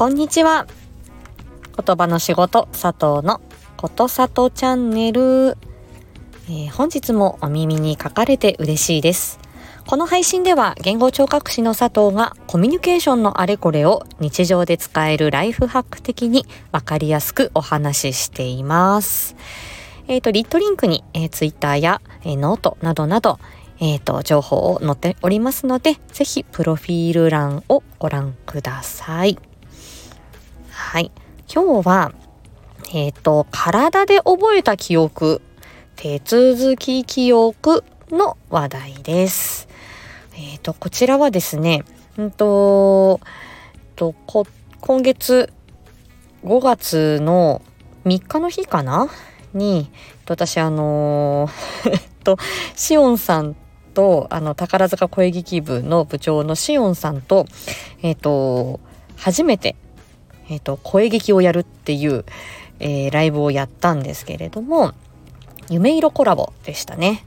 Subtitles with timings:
[0.00, 0.66] こんにちは。
[1.76, 3.42] 言葉の仕事佐藤の
[3.76, 5.58] ことさとチャンネル、
[6.48, 9.38] えー、本日もお耳にかかれて嬉しいです。
[9.86, 19.36] この配信では言語聴覚士の佐藤がコミュニケーションのあれこれを日常で使えるライフハック的にわかりやすくお話ししています。
[20.08, 23.38] えっ、ー、と、 lit.link に、えー、ツイッターや、えー、ノートなどなど、
[23.80, 29.38] えっ、ー、と、情報を載っておりますので、ぜひプロフィール欄をご覧ください。
[30.90, 31.12] はい。
[31.46, 32.12] 今日は、
[32.92, 35.40] えっ、ー、と、体で覚えた記憶、
[35.94, 39.68] 手続き記憶の話題です。
[40.34, 41.84] えっ、ー、と、こちらはですね、
[42.18, 43.20] うんと、
[43.94, 44.48] とこ
[44.80, 45.52] 今月
[46.42, 47.62] 5月の
[48.04, 49.08] 3日の日かな？
[49.54, 49.92] に、
[50.26, 52.36] 私あのー、 と、
[52.74, 53.54] しおんさん
[53.94, 57.46] と、あの、宝塚声劇部の部長のしおんさんと、
[58.02, 58.80] えっ、ー、と、
[59.16, 59.76] 初めて、
[60.50, 62.24] えっ、と、声劇をやるっていう、
[62.80, 64.92] えー、ライブをやったんですけれども、
[65.70, 67.24] 夢色コラボでしたね。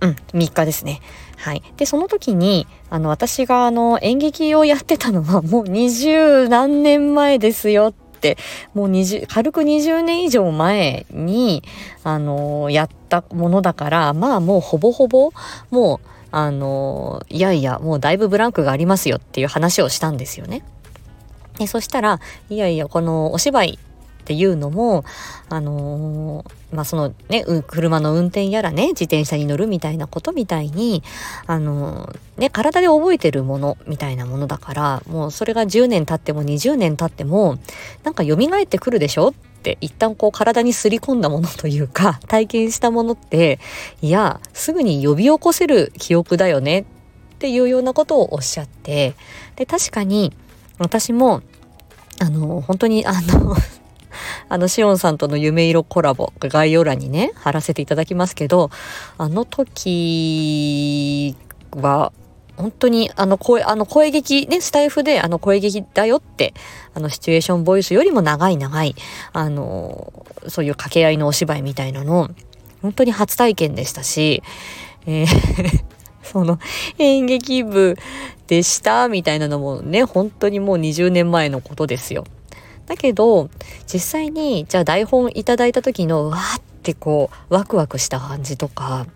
[0.00, 1.00] うん、3日ですね。
[1.38, 1.62] はい。
[1.76, 8.36] で、その時に、あの、私があの、演劇をやってたのはもう二十何年前ですよって、
[8.74, 11.62] もう20、軽く20年以上前に、
[12.04, 15.32] あの、やったものだから、まあもうほぼほぼ、
[15.70, 20.64] もう、あの、いやいや、もうだいぶブランクがありますよっていう話をしたんですよね。
[21.58, 23.78] でそしたら、いやいや、このお芝居
[24.22, 25.04] っていうのも、
[25.48, 31.02] あのー、まあ、そのね、車の運転やらね、自転車に乗るみたいなことみたいに、
[31.46, 37.58] あのー、ね、体で覚えてるものみたいなものだから、もうそれが10年経っても20年経っても、
[38.04, 43.58] なんか蘇ってくるでしょって一旦こう体にすり込んだものというか、 体験したものって、
[44.02, 46.84] いや、すぐに呼び起こせる記憶だよねっ
[47.40, 49.14] ていうようなことをおっしゃって、
[49.56, 50.32] で、確かに
[50.82, 51.42] 私も、
[52.20, 53.56] あの、本当にあの
[54.48, 58.70] あの、しおんさんとの夢色コラボ、概要欄にね、貼らせていただきますけど、
[59.18, 61.36] あの時
[61.72, 62.12] は、
[62.56, 66.52] 本当にあの声、あの声劇ね、スタイフであの声劇だよって、
[66.94, 68.94] あのシチュエーションボイスよりも長い長い、
[69.32, 70.12] あの、
[70.48, 72.30] そういう掛け合いのお芝居みたいなの、
[72.82, 74.42] 本当に初体験でしたし、
[75.06, 75.91] えー
[76.32, 76.58] その
[76.98, 77.96] 演劇部
[78.46, 82.24] でしたみたいなのもね、本当にもう20年前のことですよ。
[82.86, 83.48] だけど
[83.86, 89.06] 実際にじゃあ台本いただいた時のわーってこうワクワクした感じとか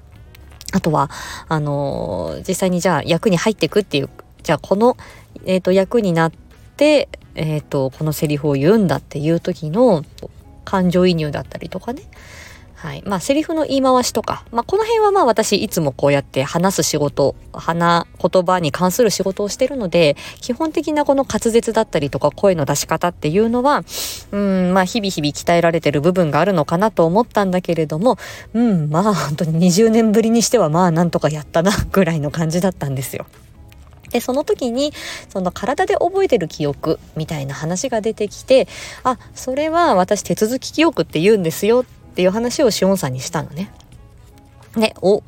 [0.72, 1.10] あとは
[1.48, 4.10] あのー、実際にじゃあ役に入っていくっていう
[4.42, 4.96] じゃあこの、
[5.44, 6.32] えーと、役になっ
[6.76, 10.04] て、えーとこのセリフを言うんだっていう時の
[10.64, 12.02] 感情移入だったりとかね
[12.86, 13.02] はい。
[13.04, 23.82] まあ、セリフの言い回しとか、まあ、この辺はまあ、私、いつもこうやって話す仕事、話、言葉に関する仕事をしてるので、基本的なこの滑舌だったりとか、声の出し方っていうのは、
[24.30, 28.18] うん、まあ、日々日々鍛えられてる部分があるのかなと思ったんだけれども、
[28.54, 33.26] うん、まあ、本当に20年ぶりにしては、まあ、なんとかやったな、ぐらいの感じだったんですよ。
[34.10, 34.92] で、その時に、
[35.28, 38.68] その体で覚えてる記憶みたいな話が出てきて、
[39.02, 41.84] あ、それは私手続き記憶って言うんですよっ
[42.16, 43.70] ていう話をしおんさんにしたのね。
[44.74, 45.22] ね、お、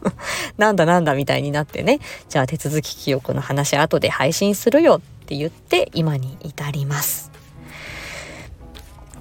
[0.56, 7.30] なんだなんだみたいになってね、じゃあ手続き記憶の話後で配信するよって言って今に至ります。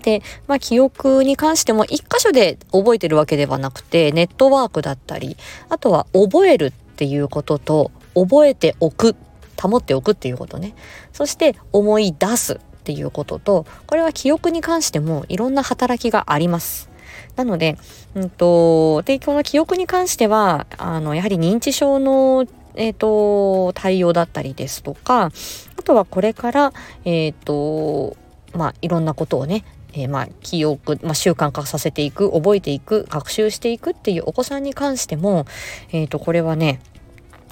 [0.02, 5.36] で、まあ記憶に関しても一箇所で覚えてるわけではなくて、ネットワークだったり、
[5.68, 9.18] あとは覚えるっていうことと、覚えておく、
[9.62, 10.74] 保っておくっていうことね。
[11.12, 16.89] そして思い出すっていうことと、これは記憶に関してもいろんな働きがあります。
[17.36, 17.78] なので、
[18.16, 22.46] うんと、提供の記憶に関しては、あの、やはり認知症の
[22.76, 25.32] えっ、ー、と、対応だったりですとか、
[25.78, 26.74] あとはこれから、
[27.04, 28.16] えっ、ー、と、
[28.54, 35.46] まあ、いろんなことをね、えー、まあ、記憶、まあ、習慣化させていく、覚えていく、学習していくっていうお子さんに関しても、
[35.92, 36.80] えっ、と、これはね、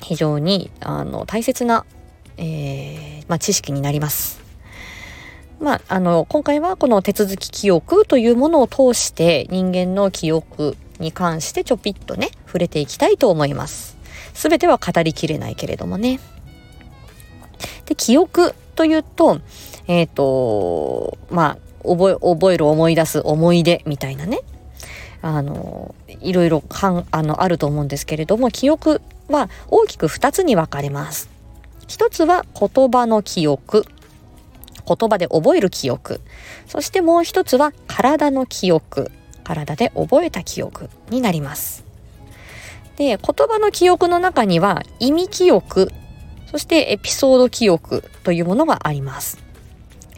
[0.01, 1.85] 非常に、あの、大切な、
[2.37, 4.36] えまあ、知識になります。
[5.59, 13.97] まあ、あの、今回はこの手続き記憶というものを通して人間の記憶に関してちょぴっとね、触れていきたいと思います。
[14.33, 16.19] すべては語りきれないけれどもね。
[17.85, 19.39] で、記憶というと、
[19.87, 24.41] えっ、ー、と、まあ、覚え、覚える、思い出す、思い出みたいなね。
[25.23, 31.29] あの、いろいろかん、あの、あると思うんですけれども、記憶は大きく2つに分かれます。
[31.87, 33.85] 一つは言葉の記憶。
[34.87, 36.21] 言葉で覚える記憶。
[36.65, 39.11] そしてもう一つは体の記憶。
[39.43, 41.85] 体で覚えた記憶になります。
[42.97, 45.91] で、言葉の記憶の中には意味記憶、
[46.51, 49.47] そしてエピソード記憶というものがあります。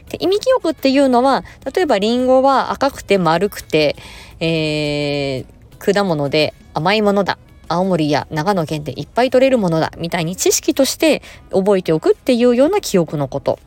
[0.09, 1.43] で意味記憶っていうのは
[1.73, 3.95] 例えばリンゴは赤くて丸くて、
[4.39, 7.37] えー、果物で甘いものだ
[7.67, 11.21] 青森や長野県でいっぱい取れるものだみたいに知識として
[11.51, 13.59] 覚えておくっていうような記憶のこと。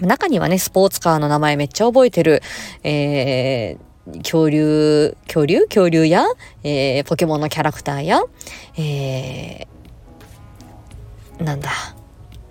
[0.00, 2.42] 中にはね、スポーツカーの名前めっちゃ覚えてる、
[2.82, 5.66] えー、恐竜、恐竜？
[5.66, 6.24] 恐竜や、
[6.62, 8.22] えー、ポケモンのキャラクターや、
[8.76, 11.70] えー、なんだ。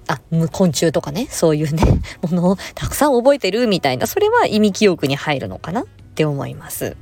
[0.08, 0.20] あ、
[0.52, 1.84] 昆虫とかね、そういうね、
[2.22, 5.82] ものをたくさん覚えてるみたいな、それは意味記憶に入るのかな？
[5.82, 5.86] っ
[6.16, 6.96] て思います。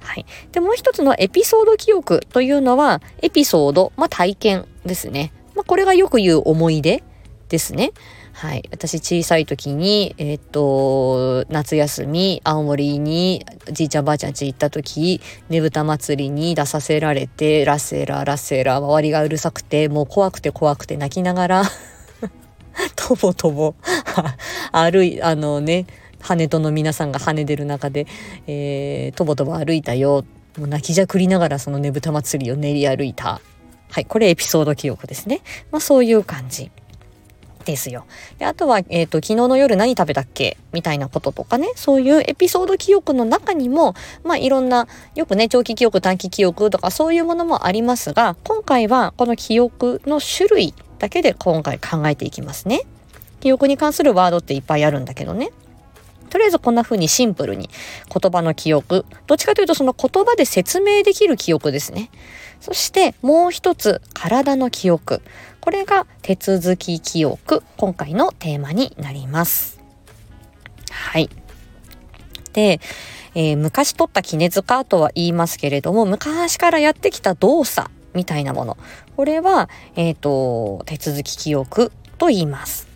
[0.00, 0.26] はい。
[0.52, 5.32] で、もう一つのエピソード記憶というのは、エピソード、まあ体験ですね。
[5.54, 7.02] まあこれがよく言う思い出
[7.48, 7.92] ですね。
[8.34, 8.68] はい。
[8.72, 21.62] 私小さい時に、えー、っと、夏休み、青森にじいちゃんばあちゃん家行った時、ねぶた祭りに出させられて、ラッセラー、ラッセラー、周りがうるさくて、もう怖くて怖くて泣きながら
[22.96, 23.76] とぼとぼ
[24.72, 25.86] 歩い、あのね、
[26.20, 28.08] 羽との皆さんが跳ね出る中で、
[28.48, 30.24] えー、とぼとぼ歩いたよ。
[30.58, 33.40] もう泣きじゃくりながらそのねぶた祭りを練り歩いた。
[33.90, 35.42] はい、これエピソード記憶ですね。
[35.70, 36.72] まあそういう感じ。
[37.64, 38.04] ですよ。
[38.38, 40.56] であとは、えっ、ー、と、昨日の夜何食べたっけ？
[40.72, 52.82] みたいなこととかね、そういうエピソード記憶の中にも、まあいろんな、よくね、長期記憶、短期記憶とかそういうものもありますが、今回はこの記憶の種類だけで今回考えていきますね。
[53.40, 55.50] 記憶に関するワードっていっぱいあるんだけどね。
[56.34, 57.70] とりあえずこんな風にシンプルに
[58.12, 62.10] 言葉の記憶、どっちかというとその言葉で説明できる記憶ですね。
[62.60, 65.22] そしてもう一つ、体の記憶。
[65.60, 69.80] これが手続き記憶、今回のテーマになります。
[70.90, 71.30] はい。
[72.52, 72.80] で、
[73.36, 78.76] えー、昔取った絹塚とは言いますけれども、昔からやってきた動作みたいなもの。
[79.14, 82.93] これは、えっ、ー、と、手続き記憶と言います。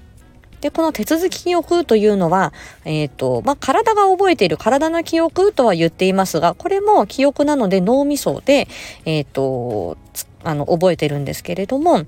[0.60, 2.52] で、この手続き記憶というのは、
[2.84, 8.68] えっ、ー、と、まあ、体が覚えている体の記憶とは言っていますが、これも記憶なので脳みそで、
[9.04, 9.96] えっ、ー、と、
[10.44, 12.04] あの、覚えてるんですけれども、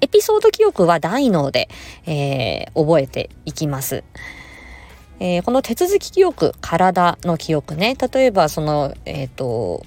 [0.00, 1.68] エピソード記憶は大脳で、
[2.06, 4.04] えー、覚えていきます。
[5.18, 9.84] えー、この手続き記憶、体の記憶ね、例えばその、えっ、ー、と、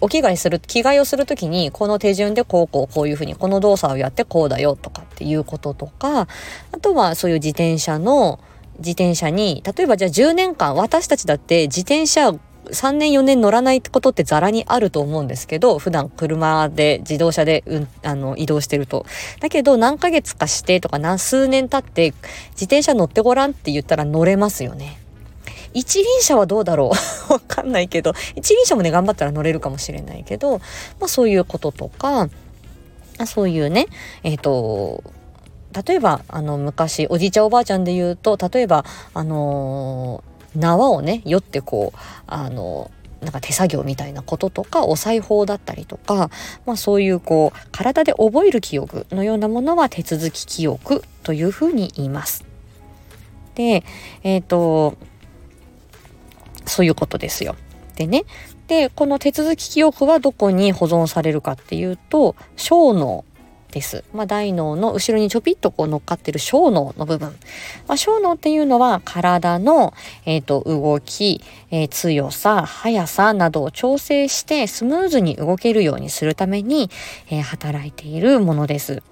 [0.00, 6.26] お着替えする、着替えをするときに、この手順でこうこうこういうふうに、この動作をやってこうだよとかていうこととか、
[6.72, 8.40] あとはそういう自転車の、
[8.78, 19.04] 自転車に、例えばじゃあ10年間、私たちだって自転車3年4年乗らないことってザラにあると思うんですけど普段車で自動車で、うん、あの移動してると。
[19.40, 22.12] だけど何ヶ月かしてとか何数年経って
[22.52, 24.98] 自転車乗ってごらんって言ったら乗れますよね。
[25.74, 26.92] 一輪車はどうだろ
[27.30, 27.32] う？
[27.32, 32.28] わかんないけど一輪車もね頑張ったら乗れるかもしれないけど、まあ、そういうこととか
[33.26, 33.86] そういうね
[34.22, 35.02] えっ、ー、と
[35.86, 38.84] 例えばあの昔おじいちゃんおばあちゃんで言うと例えば
[39.14, 42.90] あのー縄をね酔ってこうあの
[43.20, 46.30] なんか手作業みたいなこととかお裁縫だったりとか、
[46.66, 52.44] まあ、そういうこう体で覚える記憶のようなものは手続き記憶というふうに言います。
[53.54, 53.84] で
[54.22, 54.96] えっ、ー、と
[56.66, 57.54] そういうことですよ。
[57.96, 58.24] でね
[58.72, 63.26] でこの手続き記憶はどこに保存されるかっていうと小脳
[63.70, 64.02] です。
[64.14, 67.36] まあ、大脳の後ろにちょぴっとこう乗っかってる小脳の部分。
[67.86, 69.92] まあ、小脳っていうのは体の、
[70.24, 76.90] えーと、動き、えー、強さ、速さなどを調整してスムーズに動けるようにするために、
[77.28, 79.02] えー、働いているものです。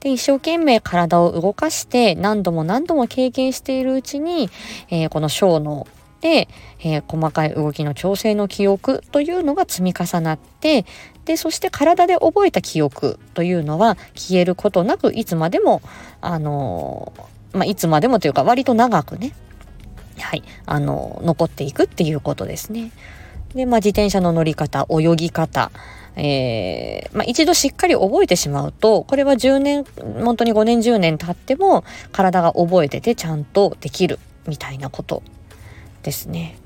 [0.00, 4.50] で、一生懸命体を動かして何度も何度も経験しているうちに、
[4.90, 5.86] えー、この小脳、
[6.22, 10.84] えー、細かい動きの調整の記憶というのが積み重なって
[11.24, 15.82] でそして体で覚えた記憶というのは消えることなくいつまでも
[16.20, 19.32] あのー、まあ、いつまでもというか割と長くね
[20.18, 22.90] はいあのー、残っていくっていうことですね。
[23.54, 25.70] で、まあ、自転車の乗り方泳ぎ方
[26.16, 29.84] えー、まあ、一度しっかり覚えてしまうとこれは10年
[30.22, 35.22] 本当に5年10年経っても体が覚えててちゃんとできるみたいなこと
[36.02, 36.56] ですね。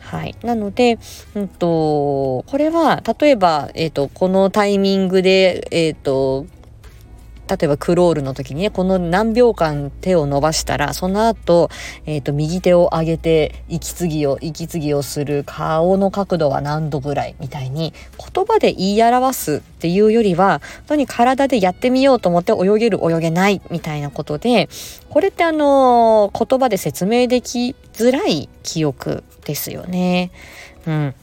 [0.00, 0.36] はい。
[0.42, 0.98] なので、
[1.34, 6.46] うんと、これは、例えば、えっ、ー、と、このタイミングで、えっ、ー、と、
[7.48, 11.70] 例えばクロールの時にね、この何秒間手を伸ばしたら、その後、
[12.04, 17.94] えっ、ー、と、右手を上げて、息継ぎを、息継ぎをする顔の角度は何度ぐらいみたいに、
[18.34, 24.68] 言葉で言い表すっていうよりは、本当に体でやってみようと思って泳げる、泳げないみたいなことで、
[25.08, 30.32] これってあの、言葉で説明できづらい記憶ですよね。
[30.86, 31.14] うん。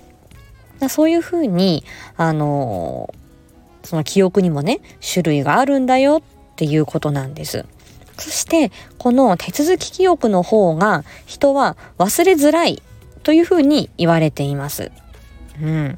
[0.90, 1.84] そういうふうに、
[2.16, 3.14] あの
[3.84, 6.22] その記憶にもね種類があるんだよ
[6.54, 7.66] っていうことなんです。
[8.18, 12.82] そしてこの手続き記憶の方が人は忘れづらい
[13.24, 14.92] というふうに言われています。
[15.62, 15.98] うん。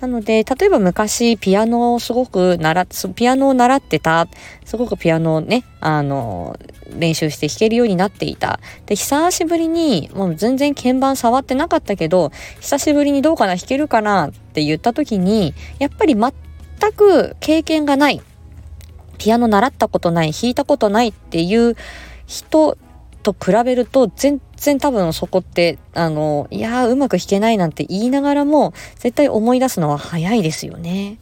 [0.00, 4.28] なので、例えば昔ピアノをすごく習ピアノを習ってた、
[4.64, 6.58] すごくピアノをね、あの、
[6.94, 8.60] 練習して弾けるようになっていた。
[8.84, 16.34] で、久しぶりに、もう全然鍵盤触ってなかったけど、久しぶりにどうかな弾けるかなって言った時に、やっぱり全
[16.92, 18.22] く経験がない。
[19.18, 21.76] ピアノ習ったことない、弾いたことないっていう
[22.26, 22.76] 人
[23.22, 31.18] と比べると全然多分そこってあのいやうまく弾けないなんて言いながらも絶対思い出すのは早いですよね。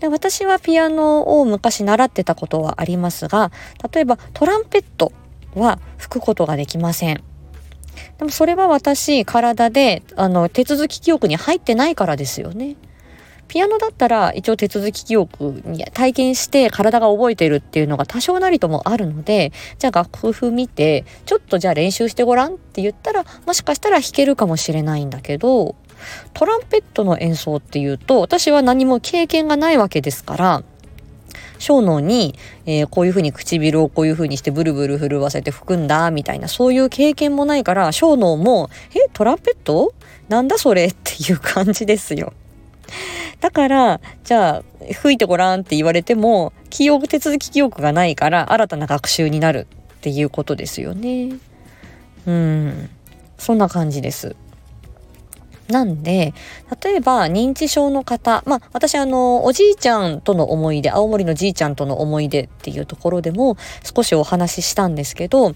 [0.00, 3.52] で私はピアノを昔習ってたことはありますが
[3.92, 5.12] 例えばトランペット
[5.54, 7.22] は吹くことができません。
[8.18, 12.76] でもそれは私体であの手続き記憶に入ってないからですよね。
[13.52, 25.74] ピアノだったら一応手続き記憶に体験して体が覚えてるっていうのが多少なりともあるので、じゃあ楽譜見て、ちょっとじゃあ練習してごらんって言ったら、もしかしたら弾けるかもしれないんだけど、
[26.32, 30.62] トランペットの演奏っていうと、私は何も経験がないわけですから、
[31.58, 39.92] 小脳に、えー、こういうふうに唇をこういうふうにしてブルブル震わせて吹くんだ、みたいな、そういう経験もないから、小脳も、え、トランペット？
[40.30, 40.86] なんだそれ？
[40.86, 42.32] っていう感じですよ。
[43.52, 49.66] から、じゃあ、吹いてごらんって言われても、記憶、手続き記憶がないから、新たな学習になる
[49.98, 51.36] っていうことですよね。
[52.26, 52.90] うん。
[53.38, 54.34] そんな感じです。
[55.72, 56.34] なんで、
[56.82, 65.54] 例えば認知症の方、まあ私あの、おじいちゃんとの思い出、青森のじいちゃんとの思い出っていうところでも少しお話ししたんですけど、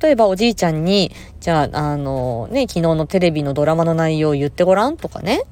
[0.00, 5.42] 例えばおじいちゃんに、じゃあ、あのね、昨日のテレビのドラマの内容を言ってごらんとかね、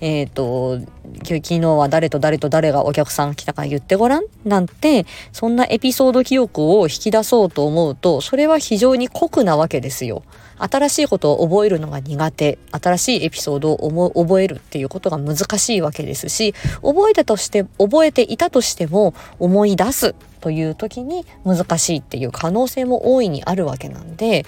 [0.00, 0.78] えっ、ー、と、
[1.24, 10.22] 昨日は誰と誰と誰がお客さん来たか言ってごらんなんて、そんなエピソード記憶を引き出そうと思うと、それは非常に酷なわけですよ。
[10.58, 24.44] 新しいことを覚えるのが苦手新しいエピソードを覚えるっていうことが難しいわけですし覚えたとして覚えていたとしても思い出すという時に難しいっていう可能性も大いにあるわけなんで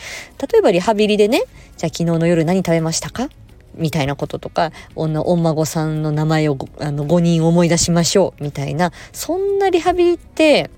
[0.50, 1.42] 例えばリハビリでね
[1.76, 3.28] じゃあ昨日の夜何食べましたか？
[3.76, 10.70] みたいなこととか、女、お孫さんの名前をあの5人思い出しましょうみたいな、そんなリハビリって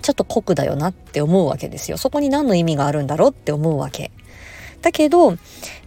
[0.00, 1.96] ちょっと酷だよなって思うわけですよ。
[1.96, 4.10] そこに何の意味があるんだろうって思うわけ。
[4.82, 5.36] だけど、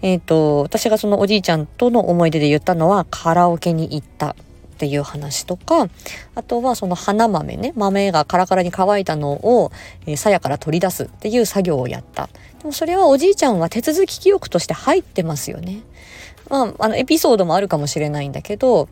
[0.02, 4.36] えっ、ー、と、私がそのおじいちゃんとの思い出で言ったのはカラオケに行ったっ
[4.78, 5.88] ていう話とか、
[6.36, 9.72] あとはその花豆ね、豆がカラカラに乾いたのを、
[10.06, 12.30] えー、鞘から取り出すっていう作業をやった。
[12.60, 15.82] でもそれはおじいちゃんは手続き記憶として入ってますよね。
[16.50, 18.90] まあ、あのエピソードもあるかもしれないんだけど、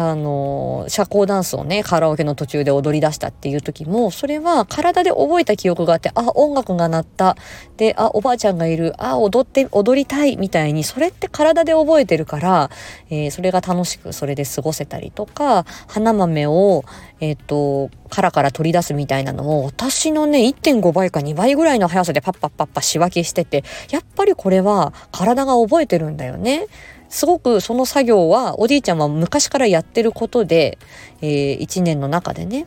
[0.00, 7.36] あの、社交ダンスをね、カラオケの途中で踊り出したっていう時も、それは体で覚えた記憶があって、あ、音楽が鳴った。
[7.76, 8.94] で、あ、おばあちゃんがいる。
[8.98, 10.36] あ、踊って、踊りたい。
[10.36, 12.70] みたいに、それって体で覚えてるから、
[13.10, 16.84] えー、それが楽しくそれで過ごせたりとか、花豆を、
[17.18, 26.68] えっ、ー、と、殻から取り出すみたいなのも、私のね、1.5倍か2倍ぐらいの速さでパッパッパッパ仕分けしてて、やっぱりこれは体が覚えてるんだよね。
[27.08, 30.78] すごくその作業はおじいちゃんは昔からやってることで、
[31.20, 32.66] えー、1年の中でね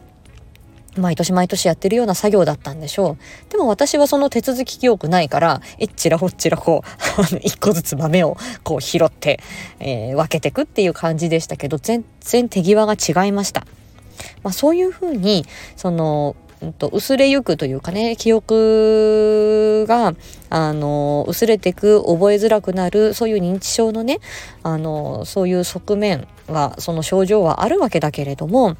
[0.97, 3.51] 毎年毎年やってるような作業だったんでしょう。
[3.51, 6.83] でも私はその手続き記憶ないから、えっちらほっちらこ
[7.33, 9.39] う、一個ずつ豆をこう拾って、
[9.79, 13.65] えー、分けてくっていう感じでしたけど、全然手際が違いました。
[14.43, 15.45] まあそういうふうに、
[15.77, 16.35] その、
[16.77, 20.13] と、薄れゆくというかね、記憶が、
[20.49, 24.19] あの、薄れてく、覚えづらくなる、そういう認知症のね、
[24.61, 28.77] あの、そういう側面は、その症状はあるわけだけれども、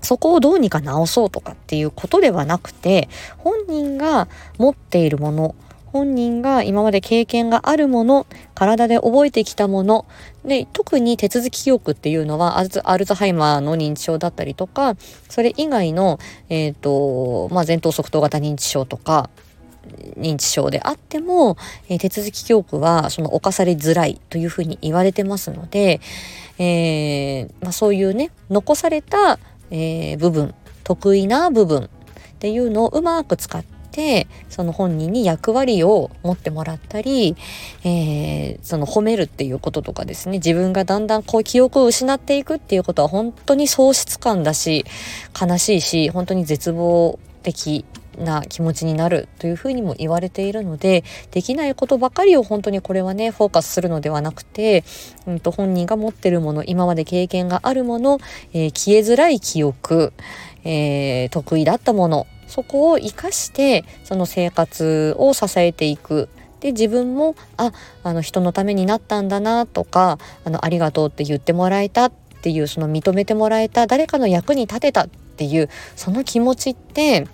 [0.00, 4.28] そこをどうにか治そうとかっていうことではなくて、本人が
[4.58, 5.54] 持っているもの、
[5.92, 10.06] 本人が今まで経験があるもの、体で覚えてきたもの、
[10.44, 14.96] で、特に手続き記憶っていうのはアルツ、ハイマーの認知症だったりとか、
[15.28, 16.18] それ以外の、
[16.48, 19.28] えっ、ー、と、まあ、前頭側頭型認知症とか、
[20.16, 21.58] 認知症であっても、
[21.88, 26.00] えー、手続き記憶はその犯されづらいというふうに言われてますので、
[26.58, 31.88] えー、まあ、そういうね残された、えー、部分得意な部分っ
[32.38, 37.36] ていうのをうまく使っててその本人に役割を持ってもらったり、
[37.84, 44.84] えー、その褒めるっていうこととかですね自分がだんだんこう記憶を失っていくっていうことは本当に喪失感だし
[45.40, 47.84] 悲しいし本当に絶望的
[48.18, 54.84] な気持ちになるというふうにも言われているのでできないことばかりを本当にこれはねフォーカスするのではなくて、
[55.26, 58.18] うん、と本人が持ってるもの今まで経験があるもの、
[58.52, 60.12] えー、消えづらい記憶、
[60.64, 66.28] えー、得意だったものそこを生かしてその生活を支えていく。
[66.60, 67.72] で自分もあ
[68.04, 77.26] あの人のためになったんだなとかあのありがとうって言ってもらえたっていうその認めてもらえた誰かの役に立てたっていうその気持ちって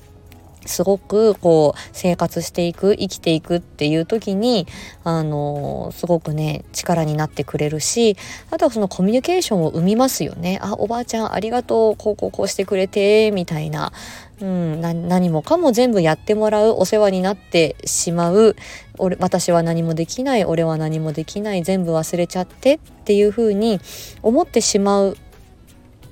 [0.64, 4.66] すごくこう生活していく生きていくっていう時に
[5.04, 8.16] あのすごくね力になってくれるし
[8.50, 10.58] あとはそのコミュニケーションを生みますよね。
[10.62, 13.92] あおばあちゃんありがとうこうこうこうしてくれてみたいな、
[14.40, 18.56] うん、何もかも全部やってもらうお世話になってしまう。
[18.98, 23.80] 俺私は何もできない俺は何もできない全部忘れちゃってっていう風に
[24.22, 25.16] 思ってしまう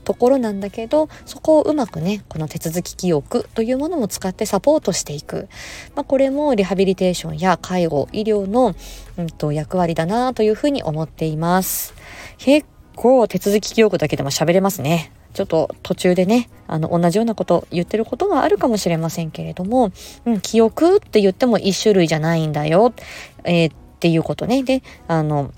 [0.06, 5.48] ところなんだけどそこをうまくねこの手続き記憶というものも使ってサポートしていく、
[5.96, 8.76] まあ、これもリハビリテーションや介護医療の、
[9.18, 11.92] うんと、役割だなというふうに思っています。
[12.38, 15.10] 結構手続き記憶だけでも喋れますね。
[15.36, 19.92] ちょっと途中でねあの同じようなこと言ってることがあるかもしれませんけれども、
[20.24, 22.94] うん、記憶って言っても一種類じゃないんだよ、
[23.44, 25.52] えー、っていうことねであの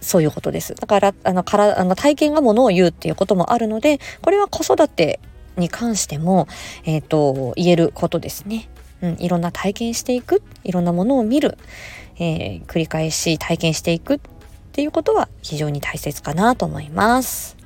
[0.00, 0.74] そういうことです。
[0.74, 5.18] だから、あの、から、あの、体験がものを言うっていうこともあるので、これは子育て
[5.56, 6.46] に関しても、
[6.84, 8.68] えっ、ー、と、言えることですね。
[9.00, 11.56] うん、いろんな体験していく、いろんなものを見る、
[12.18, 14.20] えー、繰り返し体験していくっ
[14.72, 17.63] ていうことは非常に大切かなと思います。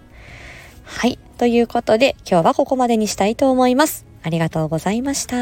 [0.89, 1.19] はい。
[1.37, 4.07] ということで、今日はここまでにしたいと思います。
[4.23, 5.37] ありがとうございました。